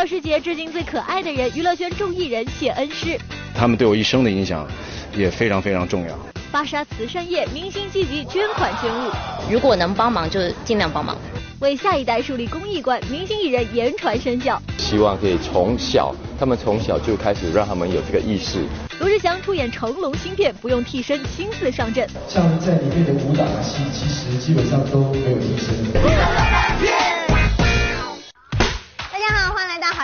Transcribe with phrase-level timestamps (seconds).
[0.00, 3.20] 教师节致敬最可爱的人，娱乐圈众艺人谢恩师。
[3.54, 4.66] 他们对我一生的影响
[5.14, 6.18] 也非常非常重要。
[6.50, 9.10] 芭莎慈善夜，明星积极捐款捐物，
[9.52, 11.14] 如果能帮忙就尽量帮忙。
[11.60, 14.58] 为下一代树立公益观，明星艺人言传身教。
[14.78, 18.64] 希望可以从小，他们从小就开始让他们有这个意识。
[19.00, 22.08] 罗志祥出演成龙新片，不用替身，亲自上阵。
[22.26, 25.74] 像在里面的武打戏，其实基本上都没有替身。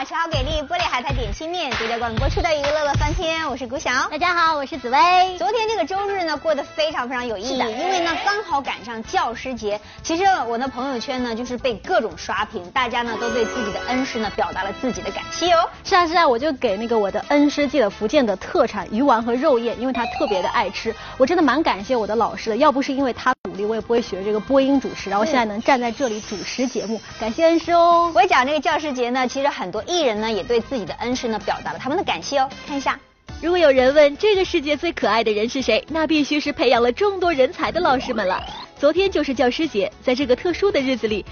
[0.08, 0.85] 超给力，不。
[0.96, 3.90] 海苔点心面，独家冠播出的娱乐乐翻天，我是古晓。
[4.10, 4.98] 大家好，我是紫薇。
[5.36, 9.78] 昨天这个周日呢，过得非常非常有意义，因为呢刚好赶上教师节。
[10.02, 15.68] 其实我的朋友圈呢，就是被各种刷屏，大家呢都对自己的恩师呢表达了自己的感谢哦。
[15.84, 20.96] 是啊是啊，我就给那个我的恩师寄了福建的特产鱼丸和肉燕，因为他特别的爱吃。
[21.18, 28.10] 我真的蛮感谢我的老师的，要不是因为他努力，我也不会学这个播音主持，然后现在能站在这里主持节目，感谢恩师哦。
[28.14, 29.84] 我讲这个教师节呢，其实很多。
[29.86, 32.98] 艺人呢也对自己的恩师呢表达了他们的感谢哦，看一下。
[33.42, 38.42] 如果有人问这个世界最可爱的人是谁，那必须是培养了众多人才的老师们了。
[38.78, 41.22] 昨天就是教师节，在这个特殊的日子里，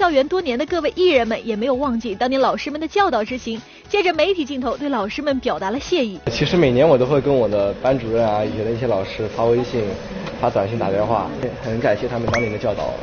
[0.00, 6.18] 校园多年的各位艺人们也没有忘记当年老师们的教导之情，借着媒体镜头对老师们表达了谢意。
[6.30, 9.84] 其实每年我都会跟我的班主任啊以前的一些老师发微信、
[10.40, 11.30] 发短信、打电话，
[11.62, 12.94] 很感谢他们当年的教导。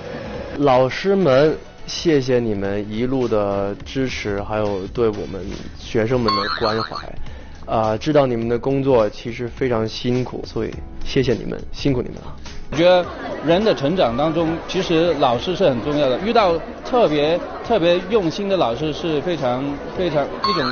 [0.57, 1.55] 老师们。
[1.89, 5.43] 谢谢你们一路的支持，还有对我们
[5.79, 6.95] 学生们的关怀，
[7.65, 10.71] 啊，知道你们的工作其实非常辛苦，所以
[11.03, 12.35] 谢谢你们，辛苦你们了。
[12.71, 13.03] 我觉得
[13.43, 16.53] 人的成长当中，其实老师是很重要的，遇到
[16.85, 19.65] 特别特别用心的老师是非常
[19.97, 20.71] 非常一种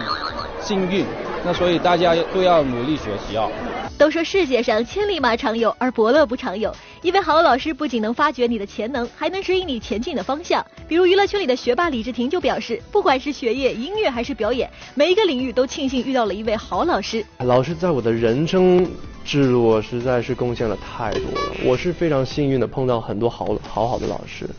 [0.62, 1.04] 幸运，
[1.44, 3.50] 那所以大家都要努力学习哦。
[3.98, 6.72] 都说世界上千里马常有，而伯乐不常有。
[7.04, 10.66] 一位好的老师不仅能发掘你的潜能，还能指引你前进的方向。
[10.88, 17.24] 比如娱乐圈里的学霸李治廷就表示，不管是学业、音乐还是表演，每一个领域都庆幸遇到了一位好老师。
[17.40, 18.90] 老师在我的人生
[19.24, 24.50] 之路实在是贡献了太多了，我是非常幸运的碰到很多好好好的老师。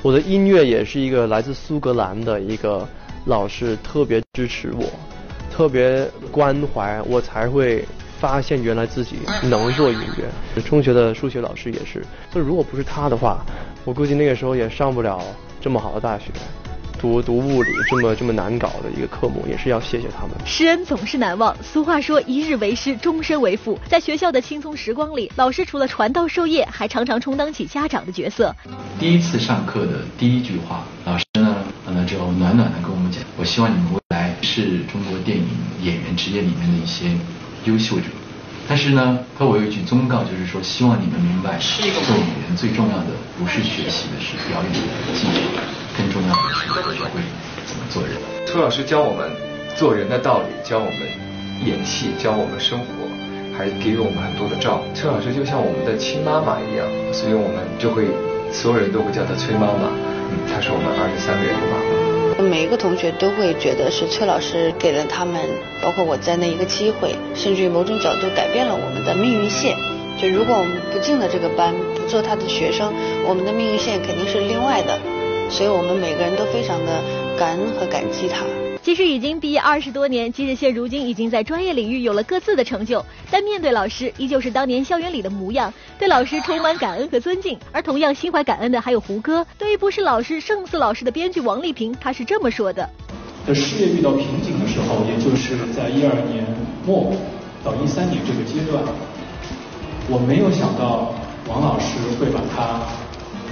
[0.00, 2.86] 我的音乐也是一个来自苏格兰的一个
[3.26, 4.84] 老师，特别支持我，
[5.50, 7.84] 特别关怀我，才会。
[8.20, 10.62] 发现原来自己能做音乐。
[10.62, 13.44] 中学的数学老师也是，就如果不是他的话，
[13.84, 15.22] 我估计那个时候也上不了
[15.60, 16.26] 这么好的大学，
[17.00, 20.30] 读读物理这么这么难搞的一个科目，也是要谢谢他们。
[20.44, 21.56] 师恩总是难忘。
[21.62, 23.78] 俗话说，一日为师，终身为父。
[23.88, 28.54] 在学校的青葱时光里，老师除了传道授业，还常常充当起家长的角色。
[28.98, 31.56] 第一次上课的第一句话，老师呢，
[31.86, 35.46] 呢就暖暖的跟我们讲：我希望你们未来是中国电影
[35.80, 37.06] 演员职业里面的一些。
[37.64, 38.04] 优秀者，
[38.68, 43.06] 但是呢，他我有一句忠告，就是说，希望你们明白，做演员最重要的
[43.38, 44.78] 不是学习的，是表演的
[45.14, 45.42] 技术，
[45.96, 47.20] 更重要的是学会
[47.66, 48.12] 怎么做人。
[48.46, 49.30] 崔老师教我们
[49.76, 51.00] 做人的道理，教我们
[51.64, 52.86] 演戏，教我们生活，
[53.56, 54.80] 还给我们很多的照。
[54.94, 58.06] 崔老师就像我们的亲妈妈一样，所以我们就会
[58.52, 59.92] 所有人都会叫她崔妈妈。
[60.30, 61.52] 嗯，她是我们二十三个人。
[62.42, 65.42] 每一个同学都会觉得是崔老师给了他们，
[65.82, 69.76] 包括我在内一个机会，甚至于某种角度改变了我们的命运线。
[70.20, 72.92] 就如果我们不进了这个班，不做他的学生，
[73.26, 74.98] 我们的命运线肯定是另外的。
[75.50, 77.02] 所以我们每个人都非常的
[77.36, 78.44] 感恩和感激他。
[78.88, 87.58] 即使已经毕业二十多年，即使现如今已经在专业领域有了各自的成就，但面对老师依旧是当年校园里的模样，对老师充满感恩和尊敬。
[87.70, 89.46] 而同样心怀感恩的还有胡歌。
[89.58, 92.88] 对于不是老师胜似老师的编剧王丽萍，他是这么说的：
[93.46, 96.42] 的事业遇到瓶颈的时候，也就是在一二年
[96.86, 97.12] 末
[97.62, 98.82] 到一三年这个阶段，
[100.08, 101.14] 我没有想到
[101.46, 102.80] 王老师会把他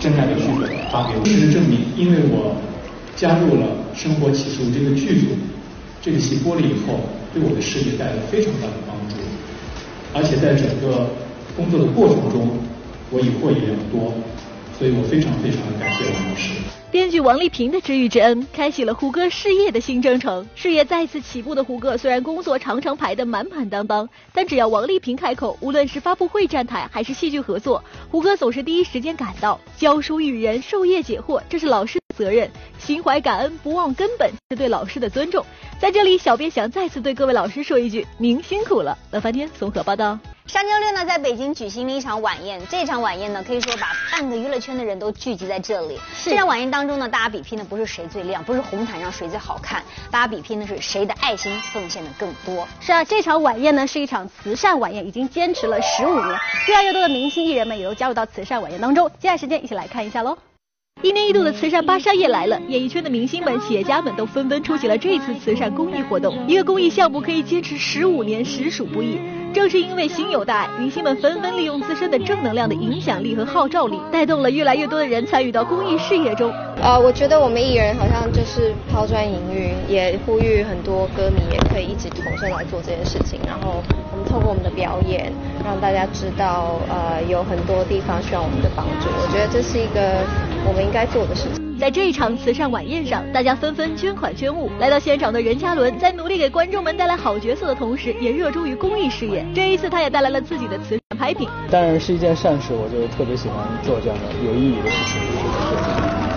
[0.00, 1.24] 真爱的剧本发给我。
[1.26, 2.56] 事实证明，因为我。
[3.16, 3.66] 加入了
[3.99, 5.28] 《生活起诉》这个剧组，
[6.03, 7.00] 这个戏播了以后，
[7.32, 9.16] 对我的事业带来非常大的帮助，
[10.12, 11.09] 而且在整个
[11.56, 12.50] 工作的过程中，
[13.10, 14.12] 我以获益良多，
[14.78, 16.53] 所以我非常非常的感谢王老师。
[16.91, 20.47] 编剧王丽萍的知遇之恩，开启了胡歌事业的新征程。
[20.54, 31.98] 事业再次起步的胡歌，虽然工作常常排得满满当当，但只要王丽萍开口，无论是发布会站台还是戏剧合作，胡歌总是第一时间赶到，教书育人，授业解惑，这是老师。
[32.16, 35.45] 责任，心怀感恩，不忘根本，是对老师的尊重。
[35.78, 38.97] 在这里，小编想再次对各位老师说一句：您辛苦了。
[39.10, 40.18] 乐翻天综合报道。
[40.47, 45.98] 上周六呢，在北京举行了一场晚宴，这场晚宴呢，可以说把半个娱乐圈的人都聚集在这里。
[46.24, 52.66] 这场晚宴当中呢，大家比拼的不是谁最亮，不是红毯上谁最好看，大家比拼的是谁的爱心奉献的更多。
[52.80, 56.39] 是啊，这场晚宴呢，是一场慈善晚宴，已经坚持了十五年，
[56.69, 59.10] 越来越多的明星艺人们也都加入到慈善晚宴当中。
[59.19, 60.39] 接下来时间，一起来看一下喽。
[61.03, 66.34] 一年一度的慈善芭莎夜来了，演艺圈的明星们、企业家们都纷纷出席了这次慈善公益活动。
[66.48, 69.21] 一个公益项目可以坚持十五年，实属不易。
[69.53, 76.51] 正是因为心有大爱，明星们纷纷利用自身的正能量的影响力和号召力，带动了越来越多的人参与到公益事业中。
[76.82, 83.40] 呃，我觉得我们艺人好像就是抛砖引玉，也呼吁很多歌迷也可以一起投身来做这件事情。
[83.46, 83.82] 然后
[84.12, 85.32] 我们透过我们的表演，
[85.64, 89.08] 让大家知道，呃，有很多地方需要我们的帮助。
[89.08, 90.22] 我觉得这是一个
[90.68, 91.64] 我们应该做的事情。
[91.78, 94.70] 在这一场慈善晚宴上，大家纷纷捐款捐物。
[94.78, 99.44] 来到现场的任嘉伦，在努力给观众们带来好角色的同时，也热衷于公益事业。
[99.54, 101.48] 这一次，他也带来了自己的慈善拍品。
[101.70, 105.25] 当然是一件善事，我就特别喜欢做这样的有意义的事情。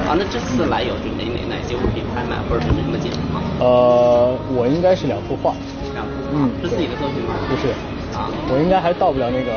[0.10, 3.44] 啊，那这次来有准备哪哪些物品拍卖，或者是什么节目吗？
[3.60, 5.54] 呃，我应该是两幅画。
[5.94, 6.12] 两幅？
[6.34, 7.36] 嗯，是自己的作品吗？
[7.48, 7.70] 不是。
[8.18, 9.54] 啊，我应该还到不了那个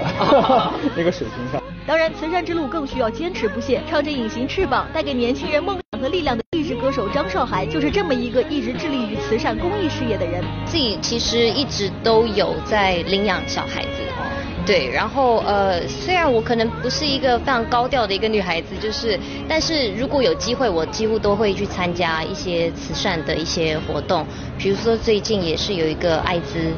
[0.95, 1.59] 那个水平上。
[1.87, 3.81] 当然，慈善之路更需要坚持不懈。
[3.89, 10.45] 唱着《隐形翅膀》，带给年轻人梦想和力量的励志歌手张韶涵，就是这么一个一直致力于慈善公益事业的人。
[10.67, 13.89] 自己其实一直都有在领养小孩子，
[14.67, 14.91] 对。
[14.91, 19.19] 然后呃，虽然我可能不是一个非常高调的一个女孩子，就是，
[19.49, 24.26] 但是如果有机会，我几乎都会去参加一些慈善的一些活动。
[24.59, 26.73] 比如说最近也是有一个艾滋，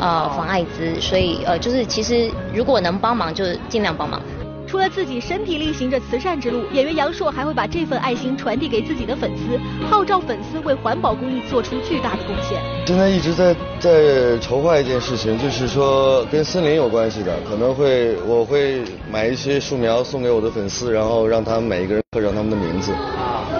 [0.00, 4.20] 呃，防艾滋，所以呃，就是其实如果能帮忙，就尽量帮忙。
[4.68, 12.60] 除了自己身体力行着慈善之路，演员杨烁还会把这份爱心传递给自己的粉丝，号召粉丝为环保公益做出巨大的贡献。
[12.86, 22.92] 现在一直在在筹划一件事情，就是说跟森林有关系的，可能会我会买一些树苗送给我的粉丝，然后让他们每一个人刻上他们的名字。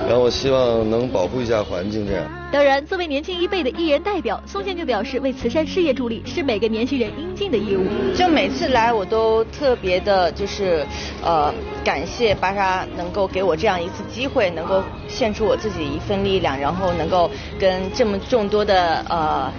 [0.08, 2.24] 然后我希望能保护一下环境，这样。
[2.50, 7.84] 当然，作为年轻一辈的艺人代表，宋茜就表示，为慈善事业助力是每个年轻人应尽的义务。
[8.16, 10.86] 就每次来，我都特别的，就是
[11.22, 11.52] 呃，
[11.84, 19.52] 感谢芭莎能够给我这样一次机会，能够献出我自己一份力量，然后能够跟这么众多的呃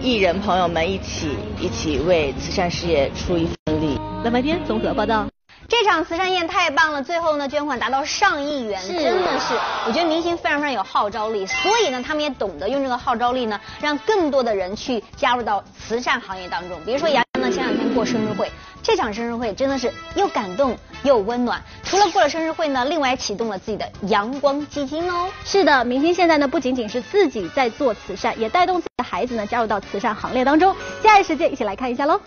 [0.00, 1.28] 艺人朋友们一起
[1.60, 3.96] 一起为慈善事业出一份力。
[4.24, 5.28] 蓝白天综合报道。
[5.68, 9.54] 这场慈善宴太棒了，最后呢捐款达到上亿元，真的是，
[9.86, 16.78] 我觉得明星非常非常有号召力，所以呢他们也懂得用这个号召力呢，让更多的人去加入到慈善行业当中。
[16.84, 18.50] 比如说杨洋呢前两天过生日会，
[18.82, 21.62] 这场生日会真的是又感动又温暖。
[21.82, 25.28] 除了过了生日会呢，另外启动了自己的阳光基金哦。
[25.44, 30.74] 是的，明星现在呢不仅仅是自己在做慈善，也带动自己的孩子呢加入到慈善行列当中。
[31.02, 32.20] 接下来时间一起来看一下喽。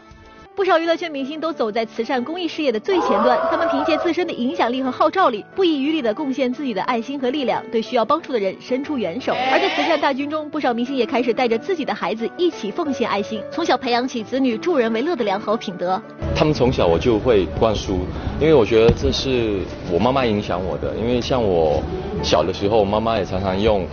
[0.55, 9.33] 不少娱乐圈明星都走在慈善公益事业的最前端，他们凭借自身的影响力和号召力，不遗余力地贡献自己的爱心和力量，对需要帮助的人伸出援手。
[9.51, 16.01] 而在慈善大军中，不少明星也开始带着自己的孩子一起奉献爱心，从小培养起子女助人为乐的良好品德。
[16.33, 18.05] 他们从小我就会灌输，
[18.39, 19.59] 因为我觉得这是
[19.91, 20.95] 我妈妈影响我的。
[20.95, 21.83] 因为像我
[22.23, 23.85] 小的时候，妈妈也常常用。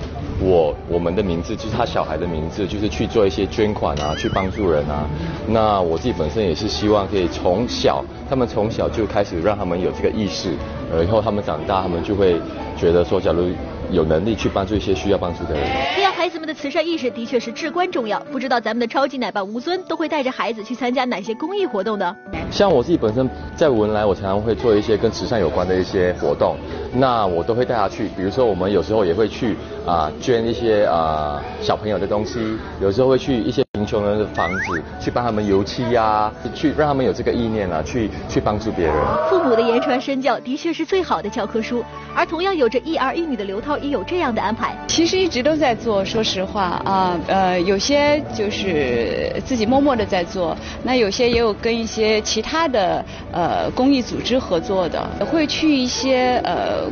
[0.43, 5.09] 我我们的名字就是他小孩的名字，就是去做一些捐款啊，去帮助人啊。
[5.47, 10.55] 那我自己本身也是希望可以从小，他们从小就开始让他们有这个意识，
[10.93, 12.41] 呃，以后他们长大，他们就会
[12.77, 13.49] 觉得说，假如
[13.91, 15.62] 有能力去帮助一些需要帮助的人。
[15.94, 18.19] 培养孩子们的慈善意识的确是至关重要。
[18.33, 22.17] 不知道咱们的超级奶爸吴尊都会带着孩子去参加哪些公益活动呢？
[22.52, 26.54] 像我自己本身在文莱，我常常会做一些跟慈善有关的一些活动，
[26.93, 28.08] 那我都会带他去。
[28.14, 32.38] 比如说，我们有时候也会去啊捐一些啊小朋友的东西，
[32.81, 33.62] 有时候会去一些。
[33.72, 38.94] 贫穷人的房子，去帮他们油漆呀，去让他们有这个意念啊，去 去帮助别人。
[39.31, 41.82] 父母的言传身教的确是最好的教科书，
[42.15, 44.77] 而同样有着一儿一女的刘涛也有这样的安排。
[44.86, 56.91] 其实一直都在做，说实话啊，呃，有些就是自己默默的在做，那有些也有跟一些其他的呃公益组织合作的，会去一些呃。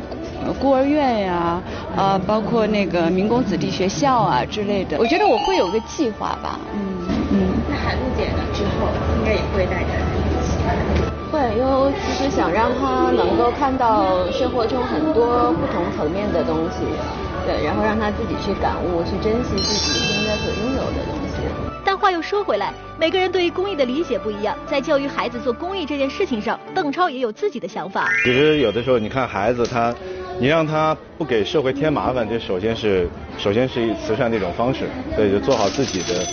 [0.59, 1.62] 孤儿院呀，
[1.95, 6.80] 啊，包括那个民工子弟学校啊之类的，我觉得我会有个计划吧，嗯
[7.30, 7.52] 嗯。
[7.69, 8.40] 那海陆姐呢？
[8.54, 8.88] 之后
[9.19, 10.57] 应该也会带着一起。
[11.30, 16.87] 会，因为其实想让他能够看到生活中很多不同层面的东西，
[17.47, 21.69] 对，然后让他自己去感悟，去珍惜自己现在所拥有的东西。
[22.11, 28.09] 又说回来，每个人对于公益的理解不一样，在教育孩子做公益这件事情上，邓超也有自己的想法。
[28.25, 29.95] 其实有的时候，你看孩子他。
[30.40, 36.25] 你让他不给社会添麻烦，这首先是首先是以慈善的一种方式，对就做好自己的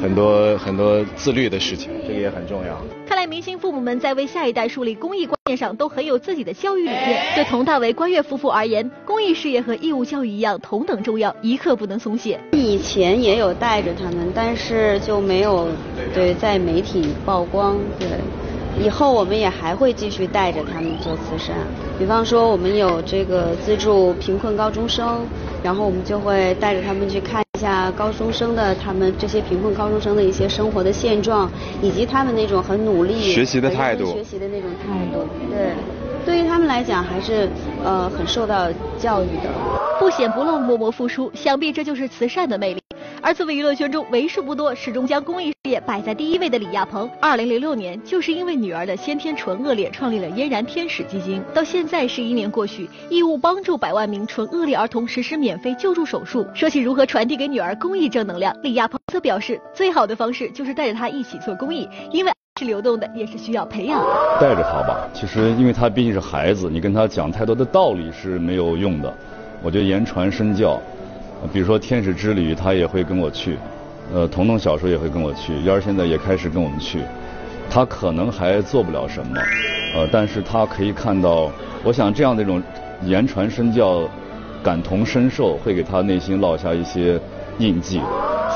[0.00, 2.80] 很多很多自律的事情，这个也很重要。
[3.06, 7.22] 看来明星父母们在为下一代树立公益观念上都很有自己的教育理念。
[7.34, 12.38] 对佟大为、关悦夫妇而言，公益事业和义务教育一样同等重要，一刻不能松懈。
[12.52, 15.68] 以前也有带着他们，但是就没有
[16.14, 18.08] 对在媒体曝光，对。
[18.76, 21.54] 以后我们也还会继续带着他们做慈善，
[21.96, 25.24] 比方说我们有这个资助贫困高中生，
[25.62, 35.72] 然后我们就会带着他们去看一下高中生的他们这些贫困高中生的一些生活的现状，以及他们那种很努力学习的态度，学习的那种态度，对。
[36.26, 37.48] 对于他们来讲，还是
[37.82, 38.68] 呃很受到
[38.98, 39.48] 教育的。
[39.98, 42.83] 不显不露，默默付出，想必这就是慈善的魅力。
[43.24, 51.42] 而作为娱乐圈中为数不多始终将公益事业摆在第一位的李亚鹏，二零零六年就是因为女儿的先天唇腭裂，创立了嫣然天使基金。
[51.54, 56.46] 到现在十一年过去，义务帮助百万名唇腭裂儿童实施免费救助手术。
[56.54, 62.30] 说起如何传递给女儿公益正能量，李亚鹏则表示，最好的方式就是带着她一起做公益，因为。
[62.60, 64.00] 是流动的，也是需要培养。
[64.40, 69.12] 带着他吧，其实因为他毕竟是孩子，你跟他讲太多的道理是没有用的。
[69.60, 70.80] 我觉得言传身教，
[71.52, 73.58] 比如说天使之旅，他也会跟我去。
[74.12, 77.00] 呃，彤彤小时候也会跟我去，幺儿现在也开始跟我们去。
[77.70, 79.40] 他可能还做不了什么，
[79.94, 81.50] 呃，但是他可以看到，
[81.82, 82.62] 我想这样的一种
[83.02, 84.08] 言传身教、
[84.62, 87.18] 感同身受，会给他内心烙下一些
[87.58, 88.00] 印记。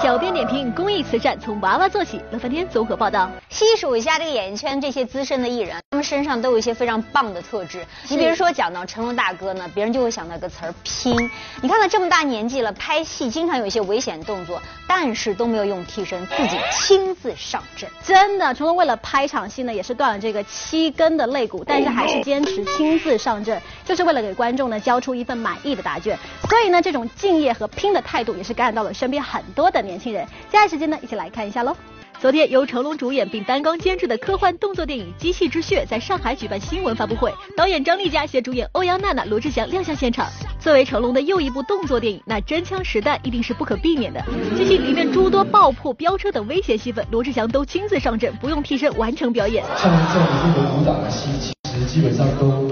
[0.01, 2.21] 小编点评：公益慈善从娃娃做起。
[2.31, 3.29] 乐翻天综合报道。
[3.49, 7.85] 细数一下这个演艺圈这些资深的艺人，他们身上都有一些非常棒的特质。
[8.09, 11.13] 你比如说讲到成龙大哥呢，别人就会想到一个词儿拼。
[11.61, 17.91] 你看他这么大年纪了，拍戏经常有一些危险动作，但是都没有用替身，自己亲自上阵。
[18.07, 26.17] 真的，成龙为了拍场戏呢，也是断了这个七根的肋骨，但是还是坚持亲自上阵，就是为了给观众呢交出一份满意的答卷。
[26.49, 29.81] 所以呢，这种敬业和拼的态度，也是感染到了身边很多的。
[29.81, 31.75] 年轻人，接下来时间呢，一起来看一下喽。
[32.21, 40.27] 昨天由成龙主演并担纲监制的科幻动作电影《机器之血》在上海举办新闻发布会，导演张丽佳携主演欧阳娜娜、罗志祥亮相现场。
[40.59, 44.21] 作为成龙的又一部动作电影，那真枪实弹一定是不可避免的。
[44.57, 49.65] 据悉里面诸多爆破、飙车等危险戏份，罗志祥都亲自上阵，不用替身完成表演。
[49.77, 52.67] 像这样一个武打的戏，其实基本上都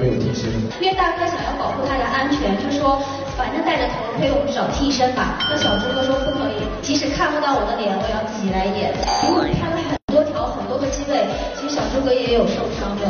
[0.81, 3.01] 因为大哥想要保护他的安全，就说。
[3.37, 5.37] 反正戴着头盔，我们找替身吧。
[5.45, 8.97] 那小猪哥说不可以，即使看不到我的脸，我也要自己来演。
[9.29, 13.05] 因为拍了很多条很多个机位，其实小猪哥也有受伤的，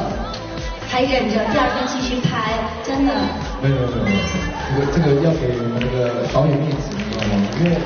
[0.90, 3.14] 还忍着第二天继续拍，真的。
[3.62, 7.38] 没有没有没有，这个这个要给那个导演面子，你知道吗？
[7.62, 7.78] 因为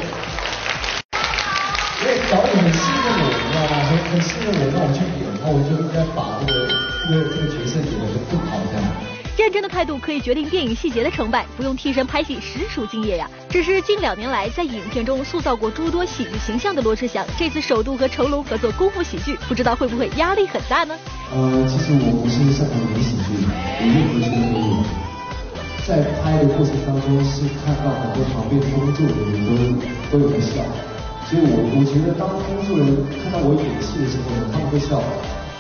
[2.01, 3.85] 因为导演很信任我，你知道吗？
[3.85, 6.65] 很很信任我，让我去演，然后我就应该把这个
[7.05, 8.10] 这个这个角色演得更好，这样。
[9.53, 13.29] 真的态度可以决定电影细节的成败，不用替身拍戏实属敬业呀。
[13.49, 20.95] 只是近两年来在影片中塑造过诸多喜剧形象的罗志祥，这次首度和成龙合作功夫喜剧，不知道会不会压力很大呢？
[21.35, 23.25] 呃，其实我不是擅长演喜剧，
[23.81, 24.85] 我任何戏都可以。
[25.87, 29.81] 在拍的过程当中是看到很多旁边工作的人
[30.13, 30.63] 都都有在笑，
[31.27, 35.03] 所以我我觉得当工作人员看到我演戏的时候呢，他们会笑，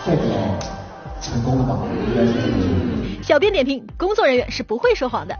[0.07, 0.80] 代表。
[1.21, 1.79] 成功了吧？
[3.23, 5.37] 小编点评：工作人员是不会说谎的。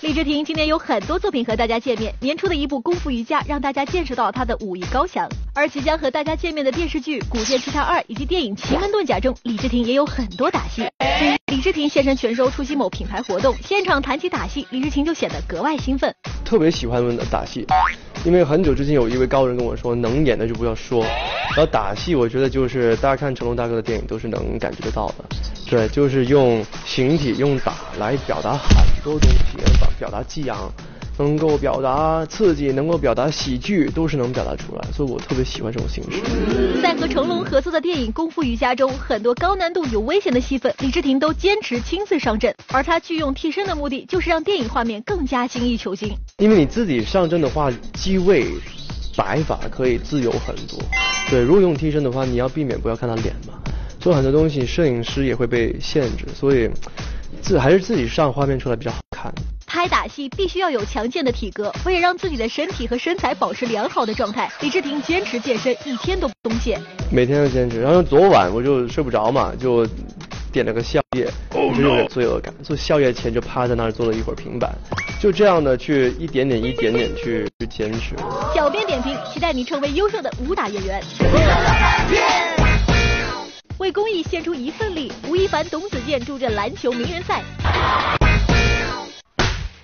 [0.00, 10.88] 李治廷今年有很多作品和大家见面，年初的一部《功夫瑜伽》让大家见识到他的武艺高强，而即将和大家见面的电视剧《古剑奇谭二》以及电影《奇门遁甲》中，李治廷也有很多打戏。
[11.48, 16.14] 李治廷现身全收出席某品牌活动，现场谈起打戏，李治廷就显得格外兴奋。
[16.50, 17.64] 特别喜欢的打戏，
[18.24, 21.04] 因为很久之前有一位高人跟我说，能演的就不要说。
[21.54, 25.24] 然后打戏，我觉得就是大家看成龙大哥的电影都是能感觉得到的，
[25.68, 30.68] 对，就是用形体用打来表达很多东西，表表达激昂，
[31.20, 36.80] 能够表达刺激，能够表达喜剧，都是能表达出来，所以我特别喜欢这种形式。
[36.82, 46.10] 在和成龙合作的电影《功夫瑜伽》中，很多高难度有危险的戏份，李治廷都坚持亲自上阵，而他拒用替身的目的，就是让电影画面更加精益求精。
[46.38, 48.46] 因为你自己上阵的话，机位。
[49.16, 50.78] 摆法可以自由很多，
[51.28, 53.52] 对，如果用替身的话，你要避免不要看他脸嘛，
[53.98, 56.70] 做很多东西，摄影师也会被限制，所以
[57.42, 59.34] 自还是自己上画面出来比较好看。
[59.72, 66.76] 拍打戏必须要有强健的体格，为了让自己的身体和身材保持良好的状态，李治廷坚持健身一天都不松懈。
[67.12, 69.86] 每天都坚持，然后昨晚我就睡不着嘛，就。
[70.52, 72.52] 点了个宵夜，就有点罪恶感。
[72.60, 74.68] 做宵夜前就趴在那儿做了一会儿平板，
[75.20, 78.16] 就这样的去一点点、一点点去去坚持。
[78.52, 81.00] 小编点评：期待你成为优秀的武打演员。
[83.78, 87.44] 为公益献出一份力，吴亦凡、董子健助阵篮球名人赛。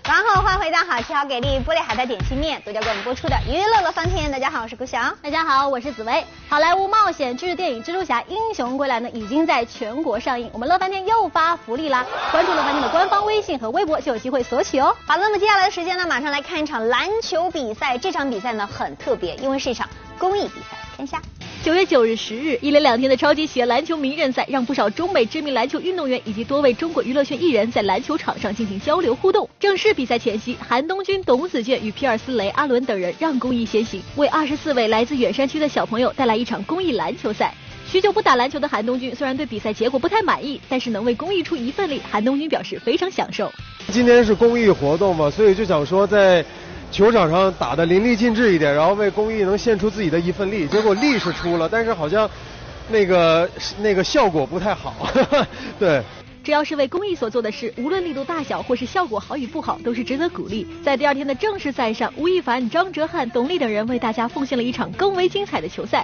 [0.07, 4.31] 然后欢迎回到好吃好给力玻璃海苔点心面独家为我们播出的娱乐乐翻天。
[4.31, 5.13] 大家好，我是顾翔。
[5.21, 6.25] 大家好，我是紫薇。
[6.49, 10.49] 好莱坞冒险剧电影《蜘蛛侠：英雄归来》呢，已经在全国上映。
[10.53, 12.07] 我们乐翻天又发福利啦！
[12.31, 14.97] 关注乐翻天的官方微信和微博就有机会索取哦。
[15.07, 17.99] 好了，那么接下来的时间呢，马上来看一场篮球比赛。
[17.99, 19.89] 这场比赛呢很特别，因为是一场
[20.21, 20.77] 公益比赛。
[20.97, 21.21] 看一下。
[21.65, 29.49] 九月九日、十日，一连两天的超级企业篮球名人赛，让不少中美知名篮球运动员以及多位中国娱乐圈艺人，在篮球场上进行交流互动。
[29.59, 37.53] 正式比赛前夕，韩东君、董子健与皮尔斯雷、阿伦等人让公益先行，为二十四位来自远山区的小朋友带来一场公益篮球赛。
[37.91, 43.51] 许久不打篮球的韩东君，虽然对比赛结果不太满意，但是能为公益出一份力，韩东君表示非常享受。
[43.91, 46.45] 今天是公益活动嘛，所以就想说在。
[46.97, 52.29] 球场上打的淋漓尽致一点，然后为公益能献出自己的一份力，结果力是出了，但是好像
[52.88, 53.47] 那个
[53.83, 55.07] 那个效果不太好。
[55.79, 56.03] 对，
[56.43, 60.67] 只要是为公益所做的事，无论力度大小或是效果好与不好，都是值得鼓励。
[60.83, 66.03] 在第二天的正式赛上，吴亦凡、张哲瀚、董力等人为大家奉献了一场更为精彩的球赛。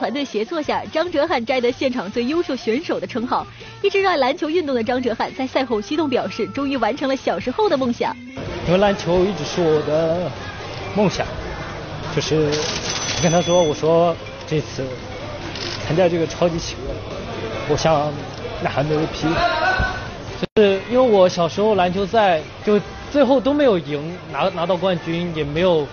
[0.00, 3.46] 团队协作下，张哲瀚摘得现场最优秀选手的称号。
[3.82, 8.16] 一直热爱篮球运动的张哲瀚在赛后激动表示，终于完成了小时候的梦想。
[8.66, 10.30] 因为篮球一直是我的
[10.96, 11.26] 梦想，
[12.16, 14.16] 就是我跟他说，我说
[14.46, 14.86] 这次
[15.86, 16.94] 参加这个超级企鹅，
[17.68, 18.10] 我想
[18.62, 19.28] 拿 MVP。
[20.40, 22.80] 就是因为我小时候篮球赛就
[23.12, 25.86] 最后都没有赢，拿拿到冠军也没有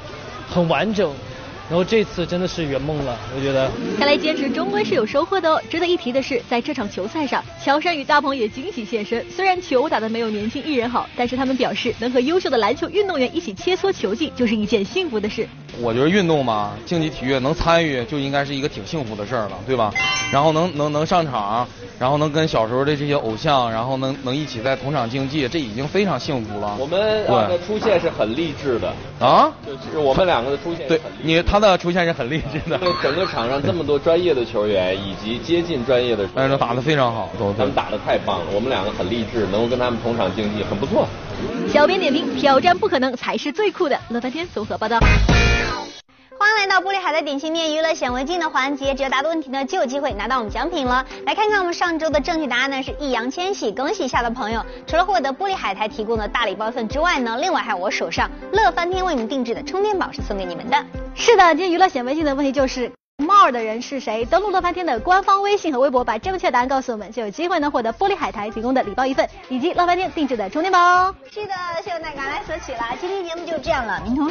[0.50, 1.12] 很完整。
[1.70, 3.70] 然后这次真的是圆梦了，我觉得。
[3.98, 5.62] 看来坚持终归是有收获的哦。
[5.70, 9.26] 值得一提的是，在这场球赛上，乔杉与大鹏也惊喜现身。
[9.30, 15.46] 虽然球打得没有年轻艺人好，但是他们表示，能和优秀的篮球运动员一起切磋球技，就是一件幸福的事。
[15.82, 19.92] 我觉得运动嘛，竞技体育能参与就应该是一个挺幸福的事儿了，对吧？
[20.32, 21.68] 然后能能能上场，
[22.00, 26.76] 然后能跟小时候的这些偶像，然后能能一起在同场竞技，这已经非常幸福了。
[26.80, 27.00] 我们
[27.50, 30.88] 的出现是很励志的啊，就是我们两个的出现。
[30.88, 32.80] 对你他的出现是很励志的。
[33.02, 38.46] 整个场上这么多专业的球员以及接近专业的，但是打得非常好，他们打得太棒了。
[38.54, 41.08] 我们两个很励志，能够跟他们同场竞技，很不错。
[41.72, 43.98] 小编点评：挑战不可能才是最酷的。
[44.10, 45.00] 乐翻天综合报道。
[46.48, 51.06] 欢迎来到玻璃海的点心面娱乐显微镜的环节，只要答对问题呢，就有机会拿到我们奖品了。
[51.26, 60.86] 来看看我们上周的正确答案呢是易烊千玺，恭喜一下的朋友，除了获得玻璃海苔提供的大礼包份之外呢，另外还有我手上乐翻天为你们定制的充电宝是送给你们的。
[61.16, 64.24] 是的，今天娱乐显微镜的问题就是帽的人是谁？
[64.24, 71.14] 登录乐翻天的官方微信和微博，把正确答案告诉我们，就有机会呢获得玻璃海苔提供的礼包一份，以及乐翻天定制的充电宝。
[71.30, 72.80] 是的，谢谢大家来索取了。
[73.02, 74.26] 今天节目就这样了，明同。